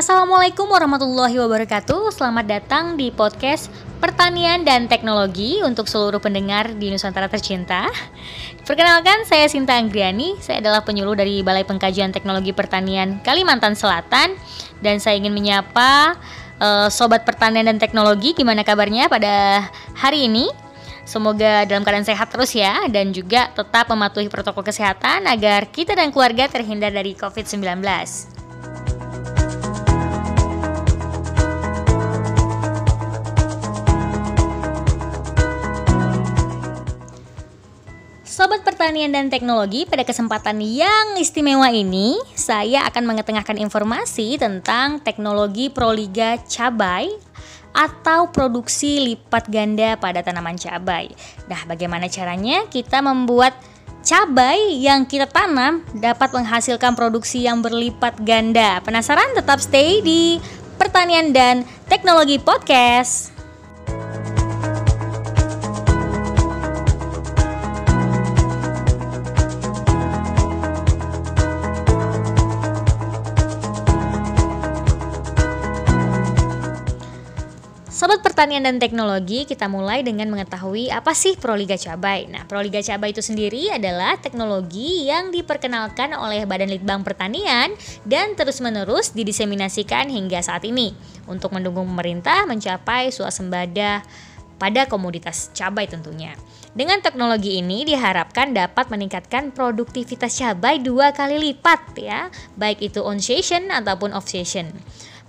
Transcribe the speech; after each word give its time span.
Assalamualaikum 0.00 0.64
warahmatullahi 0.64 1.36
wabarakatuh. 1.36 2.08
Selamat 2.08 2.48
datang 2.48 2.96
di 2.96 3.12
podcast 3.12 3.68
Pertanian 4.00 4.64
dan 4.64 4.88
Teknologi 4.88 5.60
untuk 5.60 5.92
seluruh 5.92 6.16
pendengar 6.16 6.72
di 6.72 6.88
Nusantara 6.88 7.28
tercinta. 7.28 7.84
Perkenalkan, 8.64 9.28
saya 9.28 9.44
Sinta 9.52 9.76
Anggriani. 9.76 10.40
Saya 10.40 10.64
adalah 10.64 10.88
penyuluh 10.88 11.12
dari 11.12 11.44
Balai 11.44 11.68
Pengkajian 11.68 12.16
Teknologi 12.16 12.56
Pertanian 12.56 13.20
Kalimantan 13.20 13.76
Selatan 13.76 14.40
dan 14.80 15.04
saya 15.04 15.20
ingin 15.20 15.36
menyapa 15.36 16.16
uh, 16.64 16.88
sobat 16.88 17.28
pertanian 17.28 17.68
dan 17.68 17.76
teknologi 17.76 18.32
gimana 18.32 18.64
kabarnya 18.64 19.12
pada 19.12 19.68
hari 20.00 20.32
ini? 20.32 20.48
Semoga 21.04 21.68
dalam 21.68 21.84
keadaan 21.84 22.08
sehat 22.08 22.32
terus 22.32 22.56
ya 22.56 22.88
dan 22.88 23.12
juga 23.12 23.52
tetap 23.52 23.92
mematuhi 23.92 24.32
protokol 24.32 24.64
kesehatan 24.64 25.28
agar 25.28 25.68
kita 25.68 25.92
dan 25.92 26.08
keluarga 26.08 26.48
terhindar 26.48 26.88
dari 26.88 27.12
COVID-19. 27.12 28.39
Sobat 38.40 38.64
Pertanian 38.64 39.12
dan 39.12 39.28
Teknologi, 39.28 39.84
pada 39.84 40.00
kesempatan 40.00 40.64
yang 40.64 41.20
istimewa 41.20 41.68
ini, 41.68 42.16
saya 42.32 42.88
akan 42.88 43.12
mengetengahkan 43.12 43.60
informasi 43.60 44.40
tentang 44.40 44.96
teknologi 45.04 45.68
proliga 45.68 46.40
cabai 46.48 47.12
atau 47.76 48.32
produksi 48.32 49.12
lipat 49.12 49.44
ganda 49.52 50.00
pada 50.00 50.24
tanaman 50.24 50.56
cabai. 50.56 51.12
Nah, 51.52 51.68
bagaimana 51.68 52.08
caranya 52.08 52.64
kita 52.72 53.04
membuat 53.04 53.52
cabai 54.00 54.72
yang 54.72 55.04
kita 55.04 55.28
tanam 55.28 55.84
dapat 56.00 56.32
menghasilkan 56.32 56.96
produksi 56.96 57.44
yang 57.44 57.60
berlipat 57.60 58.24
ganda? 58.24 58.80
Penasaran? 58.80 59.36
Tetap 59.36 59.60
stay 59.60 60.00
di 60.00 60.40
Pertanian 60.80 61.36
dan 61.36 61.68
Teknologi 61.92 62.40
Podcast. 62.40 63.39
Sobat 78.00 78.24
Pertanian 78.24 78.64
dan 78.64 78.80
Teknologi, 78.80 79.44
kita 79.44 79.68
mulai 79.68 80.00
dengan 80.00 80.32
mengetahui 80.32 80.88
apa 80.88 81.12
sih 81.12 81.36
Proliga 81.36 81.76
Cabai. 81.76 82.32
Nah, 82.32 82.48
Proliga 82.48 82.80
Cabai 82.80 83.12
itu 83.12 83.20
sendiri 83.20 83.68
adalah 83.68 84.16
teknologi 84.16 85.04
yang 85.04 85.28
diperkenalkan 85.28 86.16
oleh 86.16 86.48
Badan 86.48 86.72
Litbang 86.72 87.04
Pertanian 87.04 87.76
dan 88.08 88.32
terus-menerus 88.40 89.12
didiseminasikan 89.12 90.08
hingga 90.08 90.40
saat 90.40 90.64
ini 90.64 90.96
untuk 91.28 91.52
mendukung 91.52 91.84
pemerintah 91.92 92.48
mencapai 92.48 93.12
swasembada 93.12 94.00
pada 94.56 94.88
komoditas 94.88 95.52
cabai 95.52 95.84
tentunya. 95.84 96.32
Dengan 96.72 97.04
teknologi 97.04 97.60
ini 97.60 97.84
diharapkan 97.84 98.56
dapat 98.56 98.88
meningkatkan 98.88 99.52
produktivitas 99.52 100.40
cabai 100.40 100.80
dua 100.80 101.12
kali 101.12 101.36
lipat 101.36 102.00
ya, 102.00 102.32
baik 102.56 102.80
itu 102.80 103.04
on 103.04 103.20
season 103.20 103.68
ataupun 103.68 104.16
off 104.16 104.24
season. 104.24 104.72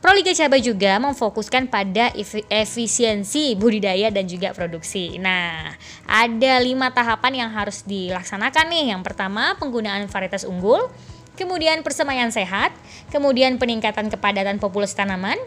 Proliga 0.01 0.33
Cabai 0.33 0.65
juga 0.65 0.97
memfokuskan 0.97 1.69
pada 1.69 2.09
efisiensi 2.49 3.53
budidaya 3.53 4.09
dan 4.09 4.25
juga 4.25 4.49
produksi. 4.49 5.21
Nah, 5.21 5.77
ada 6.09 6.53
lima 6.57 6.89
tahapan 6.89 7.45
yang 7.45 7.49
harus 7.53 7.85
dilaksanakan 7.85 8.65
nih. 8.73 8.97
Yang 8.97 9.05
pertama, 9.05 9.53
penggunaan 9.61 10.09
varietas 10.09 10.41
unggul, 10.49 10.89
kemudian 11.37 11.85
persemaian 11.85 12.33
sehat, 12.33 12.73
kemudian 13.13 13.61
peningkatan 13.61 14.09
kepadatan 14.09 14.57
populasi 14.57 14.97
tanaman, 14.97 15.37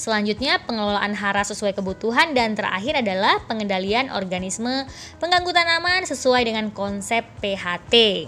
Selanjutnya, 0.00 0.56
pengelolaan 0.64 1.12
hara 1.12 1.44
sesuai 1.44 1.76
kebutuhan 1.76 2.32
dan 2.32 2.56
terakhir 2.56 3.04
adalah 3.04 3.36
pengendalian 3.44 4.08
organisme 4.08 4.88
pengganggu 5.20 5.52
tanaman 5.52 6.08
sesuai 6.08 6.48
dengan 6.48 6.72
konsep 6.72 7.20
PHT. 7.44 8.24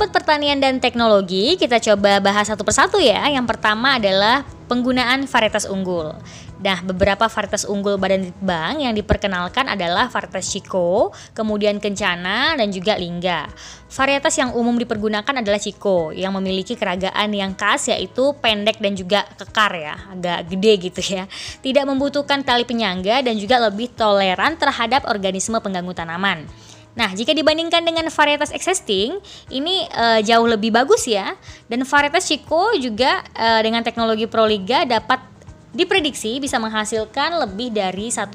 Sobat 0.00 0.16
Pertanian 0.16 0.56
dan 0.56 0.80
Teknologi, 0.80 1.60
kita 1.60 1.76
coba 1.76 2.24
bahas 2.24 2.48
satu 2.48 2.64
persatu 2.64 2.96
ya. 2.96 3.20
Yang 3.28 3.52
pertama 3.52 4.00
adalah 4.00 4.48
penggunaan 4.64 5.28
varietas 5.28 5.68
unggul. 5.68 6.16
Nah, 6.64 6.80
beberapa 6.80 7.28
varietas 7.28 7.68
unggul 7.68 8.00
Badan 8.00 8.32
Litbang 8.32 8.80
yang 8.80 8.96
diperkenalkan 8.96 9.68
adalah 9.68 10.08
varietas 10.08 10.48
Chico, 10.48 11.12
kemudian 11.36 11.76
Kencana, 11.84 12.56
dan 12.56 12.72
juga 12.72 12.96
Lingga. 12.96 13.52
Varietas 13.92 14.40
yang 14.40 14.56
umum 14.56 14.80
dipergunakan 14.80 15.44
adalah 15.44 15.60
Chico, 15.60 16.16
yang 16.16 16.32
memiliki 16.32 16.80
keragaan 16.80 17.36
yang 17.36 17.52
khas 17.52 17.92
yaitu 17.92 18.32
pendek 18.40 18.80
dan 18.80 18.96
juga 18.96 19.28
kekar 19.36 19.76
ya, 19.76 20.00
agak 20.16 20.48
gede 20.48 20.72
gitu 20.80 21.00
ya. 21.04 21.28
Tidak 21.60 21.84
membutuhkan 21.84 22.40
tali 22.40 22.64
penyangga 22.64 23.20
dan 23.20 23.36
juga 23.36 23.60
lebih 23.68 23.92
toleran 23.92 24.56
terhadap 24.56 25.04
organisme 25.04 25.60
pengganggu 25.60 25.92
tanaman. 25.92 26.48
Nah, 26.98 27.14
jika 27.14 27.30
dibandingkan 27.30 27.86
dengan 27.86 28.10
varietas 28.10 28.50
existing, 28.50 29.22
ini 29.54 29.86
uh, 29.94 30.18
jauh 30.26 30.46
lebih 30.46 30.74
bagus 30.74 31.06
ya. 31.06 31.38
Dan 31.70 31.86
varietas 31.86 32.26
Chico 32.26 32.74
juga 32.74 33.22
uh, 33.38 33.60
dengan 33.62 33.86
teknologi 33.86 34.26
Proliga 34.26 34.82
dapat 34.82 35.22
diprediksi 35.70 36.42
bisa 36.42 36.58
menghasilkan 36.58 37.38
lebih 37.46 37.70
dari 37.70 38.10
1,5 38.10 38.34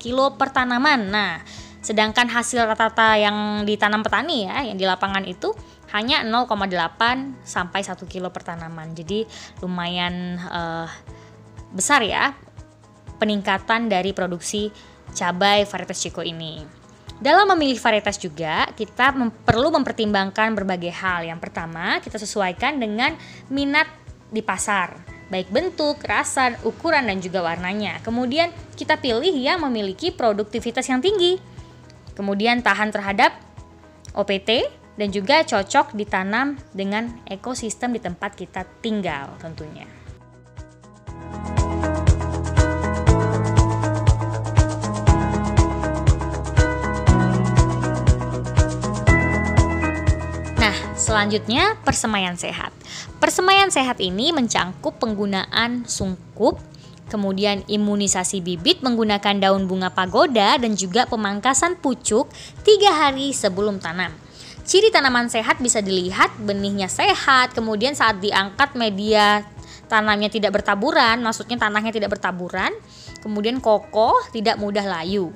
kilo 0.00 0.32
per 0.40 0.48
tanaman. 0.48 1.12
Nah, 1.12 1.44
sedangkan 1.84 2.28
hasil 2.32 2.64
rata-rata 2.64 3.20
yang 3.20 3.68
ditanam 3.68 4.00
petani 4.00 4.48
ya, 4.48 4.64
yang 4.64 4.80
di 4.80 4.88
lapangan 4.88 5.28
itu 5.28 5.52
hanya 5.92 6.24
0,8 6.24 7.44
sampai 7.44 7.80
1 7.84 8.00
kilo 8.08 8.32
per 8.32 8.48
tanaman. 8.48 8.96
Jadi 8.96 9.28
lumayan 9.60 10.40
uh, 10.48 10.88
besar 11.76 12.00
ya 12.00 12.32
peningkatan 13.20 13.92
dari 13.92 14.16
produksi 14.16 14.72
cabai 15.12 15.68
varietas 15.68 16.00
Chico 16.00 16.24
ini. 16.24 16.79
Dalam 17.20 17.52
memilih 17.52 17.76
varietas 17.76 18.16
juga, 18.16 18.64
kita 18.72 19.12
mem 19.12 19.28
perlu 19.28 19.68
mempertimbangkan 19.76 20.56
berbagai 20.56 20.88
hal. 20.88 21.28
Yang 21.28 21.40
pertama, 21.44 22.00
kita 22.00 22.16
sesuaikan 22.16 22.80
dengan 22.80 23.12
minat 23.52 23.84
di 24.32 24.40
pasar, 24.40 24.96
baik 25.28 25.52
bentuk, 25.52 26.00
rasa, 26.00 26.56
ukuran, 26.64 27.04
dan 27.04 27.20
juga 27.20 27.44
warnanya. 27.44 28.00
Kemudian, 28.00 28.48
kita 28.72 28.96
pilih 28.96 29.36
yang 29.36 29.60
memiliki 29.60 30.08
produktivitas 30.16 30.88
yang 30.88 31.04
tinggi. 31.04 31.36
Kemudian, 32.16 32.64
tahan 32.64 32.88
terhadap 32.88 33.36
OPT 34.16 34.64
dan 34.96 35.12
juga 35.12 35.44
cocok 35.44 35.92
ditanam 35.92 36.56
dengan 36.72 37.20
ekosistem 37.28 37.92
di 37.92 38.00
tempat 38.00 38.32
kita 38.32 38.64
tinggal 38.80 39.36
tentunya. 39.44 39.99
Selanjutnya, 51.10 51.74
persemaian 51.82 52.38
sehat. 52.38 52.70
Persemaian 53.18 53.66
sehat 53.66 53.98
ini 53.98 54.30
mencangkup 54.30 55.02
penggunaan 55.02 55.82
sungkup, 55.82 56.62
kemudian 57.10 57.66
imunisasi 57.66 58.38
bibit 58.38 58.78
menggunakan 58.86 59.42
daun 59.42 59.66
bunga 59.66 59.90
pagoda 59.90 60.54
dan 60.54 60.78
juga 60.78 61.10
pemangkasan 61.10 61.82
pucuk 61.82 62.30
tiga 62.62 62.94
hari 62.94 63.34
sebelum 63.34 63.82
tanam. 63.82 64.14
Ciri 64.62 64.94
tanaman 64.94 65.26
sehat 65.26 65.58
bisa 65.58 65.82
dilihat 65.82 66.30
benihnya 66.46 66.86
sehat, 66.86 67.58
kemudian 67.58 67.98
saat 67.98 68.22
diangkat 68.22 68.78
media 68.78 69.42
tanamnya 69.90 70.30
tidak 70.30 70.62
bertaburan, 70.62 71.26
maksudnya 71.26 71.58
tanahnya 71.58 71.90
tidak 71.90 72.14
bertaburan, 72.14 72.70
kemudian 73.18 73.58
kokoh, 73.58 74.14
tidak 74.30 74.62
mudah 74.62 74.86
layu. 74.86 75.34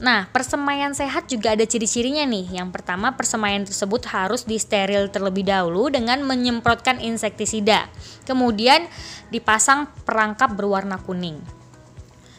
Nah, 0.00 0.32
persemaian 0.32 0.96
sehat 0.96 1.28
juga 1.28 1.52
ada 1.52 1.64
ciri-cirinya 1.68 2.24
nih. 2.24 2.56
Yang 2.56 2.72
pertama, 2.72 3.12
persemaian 3.12 3.68
tersebut 3.68 4.08
harus 4.08 4.48
disteril 4.48 5.12
terlebih 5.12 5.44
dahulu 5.44 5.92
dengan 5.92 6.24
menyemprotkan 6.24 7.04
insektisida. 7.04 7.84
Kemudian 8.24 8.88
dipasang 9.28 9.92
perangkap 10.08 10.56
berwarna 10.56 10.96
kuning. 10.96 11.36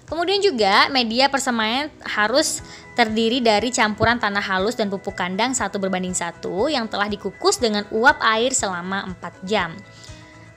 Kemudian 0.10 0.44
juga 0.44 0.92
media 0.92 1.32
persemaian 1.32 1.88
harus 2.04 2.60
terdiri 3.00 3.40
dari 3.40 3.72
campuran 3.72 4.20
tanah 4.20 4.44
halus 4.44 4.76
dan 4.76 4.92
pupuk 4.92 5.16
kandang 5.16 5.56
satu 5.56 5.80
berbanding 5.80 6.12
satu 6.12 6.68
yang 6.68 6.92
telah 6.92 7.08
dikukus 7.08 7.62
dengan 7.62 7.88
uap 7.96 8.20
air 8.20 8.52
selama 8.52 9.08
4 9.22 9.48
jam. 9.48 9.72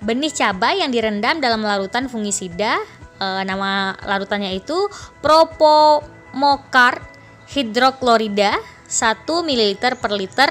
Benih 0.03 0.35
cabai 0.35 0.83
yang 0.83 0.91
direndam 0.91 1.39
dalam 1.39 1.63
larutan 1.63 2.11
fungisida, 2.11 2.83
e, 3.23 3.27
nama 3.47 3.95
larutannya 4.03 4.59
itu 4.59 4.91
Propo 5.23 6.03
mokar 6.35 7.01
hidroklorida 7.49 8.59
1 8.91 9.25
ml 9.25 9.73
per 9.97 10.13
liter 10.13 10.51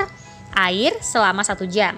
air 0.56 0.96
selama 1.04 1.44
1 1.44 1.60
jam. 1.70 1.94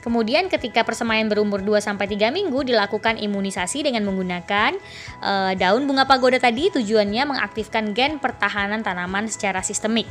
Kemudian 0.00 0.48
ketika 0.48 0.80
persemaian 0.80 1.28
berumur 1.28 1.60
2 1.60 1.84
3 1.84 2.32
minggu 2.32 2.64
dilakukan 2.64 3.20
imunisasi 3.20 3.84
dengan 3.84 4.08
menggunakan 4.08 4.72
e, 5.20 5.32
daun 5.60 5.84
bunga 5.84 6.08
pagoda 6.08 6.40
tadi 6.40 6.72
tujuannya 6.72 7.28
mengaktifkan 7.28 7.92
gen 7.92 8.16
pertahanan 8.16 8.80
tanaman 8.80 9.28
secara 9.28 9.60
sistemik. 9.60 10.08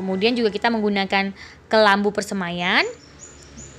Kemudian 0.00 0.32
juga 0.32 0.48
kita 0.48 0.72
menggunakan 0.72 1.36
kelambu 1.68 2.08
persemaian, 2.08 2.86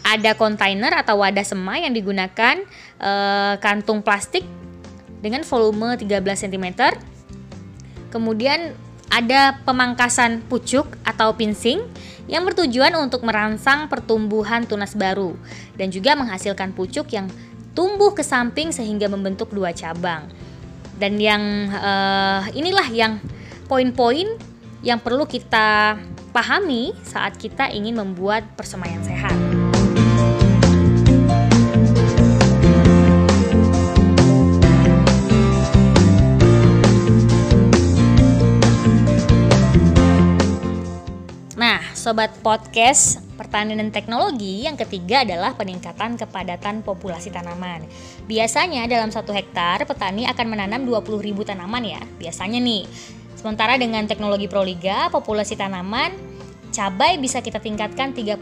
ada 0.06 0.38
kontainer 0.38 0.94
atau 0.94 1.26
wadah 1.26 1.46
semai 1.48 1.82
yang 1.82 1.98
digunakan 1.98 2.62
e, 3.02 3.12
kantung 3.58 4.06
plastik 4.06 4.46
dengan 5.20 5.42
volume 5.42 5.98
13 5.98 6.46
cm 6.46 6.68
Kemudian 8.10 8.74
ada 9.10 9.58
pemangkasan 9.66 10.46
pucuk 10.46 10.86
atau 11.02 11.34
pincing 11.34 11.82
yang 12.30 12.46
bertujuan 12.46 12.94
untuk 13.02 13.26
merangsang 13.26 13.90
pertumbuhan 13.90 14.70
tunas 14.70 14.94
baru 14.94 15.34
dan 15.74 15.90
juga 15.90 16.14
menghasilkan 16.14 16.78
pucuk 16.78 17.10
yang 17.10 17.26
tumbuh 17.74 18.14
ke 18.14 18.22
samping 18.22 18.70
sehingga 18.70 19.10
membentuk 19.10 19.50
dua 19.50 19.74
cabang. 19.74 20.30
Dan 21.00 21.18
yang 21.18 21.74
uh, 21.74 22.46
inilah 22.54 22.86
yang 22.94 23.18
poin-poin 23.66 24.30
yang 24.86 25.02
perlu 25.02 25.26
kita 25.26 25.98
pahami 26.30 26.94
saat 27.02 27.36
kita 27.36 27.74
ingin 27.74 27.98
membuat 27.98 28.46
persemaian 28.54 29.02
sehat. 29.02 29.49
Sobat 42.10 42.34
podcast 42.42 43.22
pertanian 43.38 43.78
dan 43.78 43.94
teknologi, 43.94 44.66
yang 44.66 44.74
ketiga 44.74 45.22
adalah 45.22 45.54
peningkatan 45.54 46.18
kepadatan 46.18 46.82
populasi 46.82 47.30
tanaman. 47.30 47.86
Biasanya 48.26 48.90
dalam 48.90 49.14
satu 49.14 49.30
hektar 49.30 49.86
petani 49.86 50.26
akan 50.26 50.50
menanam 50.50 50.90
20.000 50.90 51.06
tanaman 51.46 51.86
ya, 51.86 52.02
biasanya 52.18 52.58
nih. 52.58 52.90
Sementara 53.38 53.78
dengan 53.78 54.10
teknologi 54.10 54.50
Proliga, 54.50 55.14
populasi 55.14 55.54
tanaman 55.54 56.10
cabai 56.74 57.22
bisa 57.22 57.46
kita 57.46 57.62
tingkatkan 57.62 58.10
30.000 58.18 58.42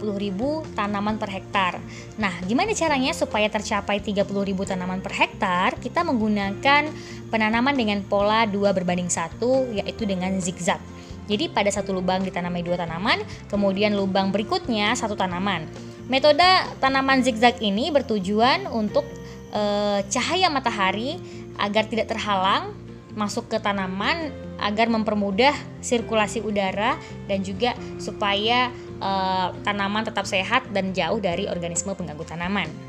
tanaman 0.72 1.20
per 1.20 1.36
hektar. 1.36 1.84
Nah, 2.16 2.40
gimana 2.48 2.72
caranya 2.72 3.12
supaya 3.12 3.52
tercapai 3.52 4.00
30.000 4.00 4.31
tanaman 4.63 5.04
per 5.04 5.12
hektar? 5.12 5.75
Kita 5.75 6.08
menggunakan 6.08 6.88
penanaman 7.28 7.75
dengan 7.75 8.00
pola 8.08 8.48
2 8.48 8.63
berbanding 8.72 9.12
1 9.12 9.44
yaitu 9.84 10.08
dengan 10.08 10.40
zigzag. 10.40 10.80
Jadi 11.27 11.51
pada 11.51 11.68
satu 11.68 11.91
lubang 11.91 12.24
ditanami 12.24 12.63
dua 12.63 12.79
tanaman, 12.79 13.19
kemudian 13.51 13.94
lubang 13.94 14.31
berikutnya 14.31 14.95
satu 14.95 15.13
tanaman. 15.13 15.68
Metode 16.07 16.47
tanaman 16.79 17.19
zigzag 17.19 17.59
ini 17.59 17.91
bertujuan 17.91 18.71
untuk 18.71 19.03
e, 19.51 19.62
cahaya 20.07 20.47
matahari 20.47 21.19
agar 21.59 21.83
tidak 21.91 22.07
terhalang 22.07 22.71
masuk 23.12 23.51
ke 23.51 23.59
tanaman 23.59 24.31
agar 24.57 24.88
mempermudah 24.88 25.51
sirkulasi 25.83 26.39
udara 26.39 26.95
dan 27.27 27.44
juga 27.44 27.75
supaya 28.00 28.71
e, 29.03 29.12
tanaman 29.68 30.07
tetap 30.07 30.24
sehat 30.24 30.63
dan 30.71 30.95
jauh 30.95 31.19
dari 31.19 31.44
organisme 31.51 31.91
pengganggu 31.91 32.24
tanaman. 32.24 32.87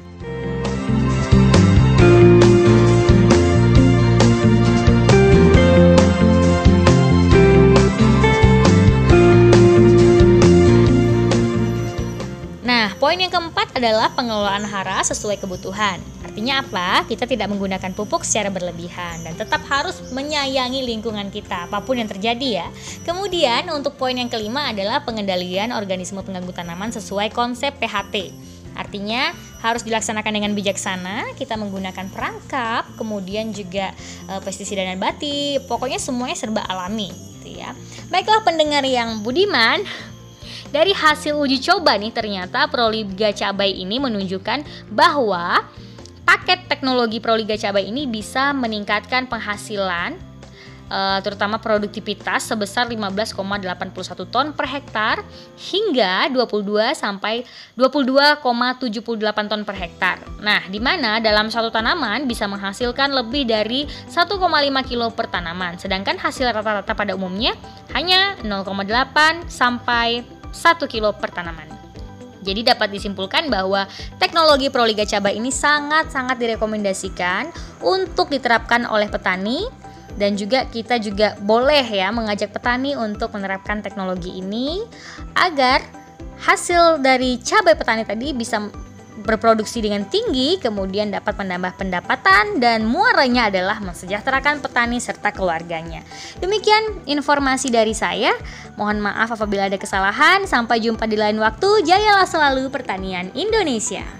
Poin 13.18 13.26
yang 13.26 13.50
keempat 13.50 13.74
adalah 13.74 14.14
pengelolaan 14.14 14.62
hara 14.62 15.02
sesuai 15.02 15.42
kebutuhan. 15.42 15.98
Artinya 16.22 16.62
apa? 16.62 17.02
Kita 17.02 17.26
tidak 17.26 17.50
menggunakan 17.50 17.90
pupuk 17.90 18.22
secara 18.22 18.46
berlebihan 18.46 19.26
dan 19.26 19.34
tetap 19.34 19.58
harus 19.66 19.98
menyayangi 20.14 20.86
lingkungan 20.86 21.26
kita 21.34 21.66
apa 21.66 21.82
pun 21.82 21.98
yang 21.98 22.06
terjadi 22.06 22.62
ya. 22.62 22.70
Kemudian 23.02 23.74
untuk 23.74 23.98
poin 23.98 24.14
yang 24.14 24.30
kelima 24.30 24.70
adalah 24.70 25.02
pengendalian 25.02 25.74
organisme 25.74 26.22
pengganggu 26.22 26.54
tanaman 26.54 26.94
sesuai 26.94 27.34
konsep 27.34 27.74
PHT. 27.82 28.30
Artinya 28.78 29.34
harus 29.66 29.82
dilaksanakan 29.82 30.38
dengan 30.38 30.54
bijaksana, 30.54 31.34
kita 31.34 31.58
menggunakan 31.58 32.06
perangkap, 32.14 32.86
kemudian 32.94 33.50
juga 33.50 33.90
e, 34.30 34.38
pestisida 34.46 34.86
dan 34.86 35.02
bati, 35.02 35.58
pokoknya 35.66 35.98
semuanya 35.98 36.38
serba 36.38 36.62
alami 36.70 37.10
gitu 37.10 37.58
ya. 37.58 37.74
Baiklah 38.14 38.46
pendengar 38.46 38.86
yang 38.86 39.26
budiman, 39.26 39.82
dari 40.68 40.92
hasil 40.92 41.36
uji 41.36 41.64
coba 41.64 41.96
nih 41.96 42.12
ternyata 42.12 42.68
Proliga 42.68 43.32
Cabai 43.32 43.72
ini 43.72 43.96
menunjukkan 43.96 44.90
bahwa 44.92 45.64
paket 46.28 46.68
teknologi 46.68 47.18
Proliga 47.24 47.56
Cabai 47.56 47.88
ini 47.88 48.04
bisa 48.04 48.52
meningkatkan 48.52 49.24
penghasilan 49.32 50.28
uh, 50.92 51.18
terutama 51.24 51.56
produktivitas 51.60 52.48
sebesar 52.48 52.88
15,81 52.88 54.28
ton 54.28 54.52
per 54.52 54.66
hektar 54.68 55.24
hingga 55.72 56.28
22 56.32 56.92
sampai 56.96 57.44
22,78 57.76 59.48
ton 59.48 59.62
per 59.64 59.76
hektar. 59.76 60.16
Nah, 60.44 60.64
di 60.68 60.80
mana 60.82 61.20
dalam 61.22 61.52
satu 61.52 61.72
tanaman 61.72 62.28
bisa 62.28 62.48
menghasilkan 62.48 63.12
lebih 63.12 63.48
dari 63.48 63.88
1,5 63.88 64.36
kilo 64.88 65.08
per 65.12 65.32
tanaman, 65.32 65.80
sedangkan 65.80 66.20
hasil 66.20 66.50
rata-rata 66.52 66.92
pada 66.92 67.16
umumnya 67.16 67.56
hanya 67.96 68.36
0,8 68.44 69.48
sampai 69.48 70.37
1 70.58 70.90
kilo 70.90 71.14
per 71.14 71.30
tanaman. 71.30 71.70
Jadi 72.42 72.66
dapat 72.66 72.90
disimpulkan 72.90 73.46
bahwa 73.50 73.86
teknologi 74.18 74.70
Proliga 74.70 75.06
Cabai 75.06 75.38
ini 75.38 75.54
sangat-sangat 75.54 76.38
direkomendasikan 76.38 77.50
untuk 77.82 78.30
diterapkan 78.30 78.86
oleh 78.86 79.06
petani 79.06 79.66
dan 80.18 80.34
juga 80.34 80.66
kita 80.66 80.98
juga 80.98 81.38
boleh 81.38 81.86
ya 81.86 82.10
mengajak 82.10 82.50
petani 82.50 82.98
untuk 82.98 83.30
menerapkan 83.34 83.78
teknologi 83.84 84.34
ini 84.38 84.82
agar 85.38 85.82
hasil 86.42 87.02
dari 87.02 87.38
cabai 87.38 87.74
petani 87.74 88.02
tadi 88.06 88.34
bisa 88.34 88.66
berproduksi 89.22 89.84
dengan 89.84 90.06
tinggi, 90.08 90.58
kemudian 90.58 91.14
dapat 91.14 91.36
menambah 91.38 91.78
pendapatan 91.78 92.58
dan 92.58 92.86
muaranya 92.86 93.52
adalah 93.52 93.78
mensejahterakan 93.78 94.58
petani 94.64 94.98
serta 94.98 95.30
keluarganya. 95.30 96.02
Demikian 96.42 97.06
informasi 97.06 97.70
dari 97.70 97.94
saya. 97.94 98.34
Mohon 98.74 99.10
maaf 99.10 99.30
apabila 99.34 99.70
ada 99.70 99.78
kesalahan. 99.78 100.46
Sampai 100.46 100.82
jumpa 100.82 101.06
di 101.06 101.14
lain 101.14 101.38
waktu. 101.38 101.86
Jayalah 101.86 102.26
selalu 102.26 102.70
pertanian 102.72 103.30
Indonesia. 103.34 104.17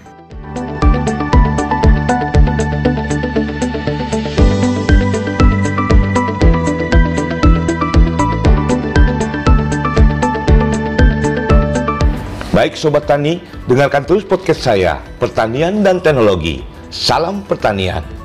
Baik 12.59 12.75
Sobat 12.75 13.07
Tani, 13.07 13.39
dengarkan 13.71 14.03
terus 14.03 14.27
podcast 14.27 14.67
saya, 14.67 14.99
Pertanian 15.15 15.79
dan 15.79 16.03
Teknologi. 16.03 16.59
Salam 16.91 17.39
Pertanian. 17.47 18.18